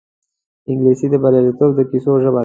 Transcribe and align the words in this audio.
انګلیسي 0.69 1.07
د 1.11 1.15
بریالیتوب 1.23 1.69
د 1.75 1.79
کیسو 1.89 2.11
ژبه 2.23 2.37
ده 2.39 2.39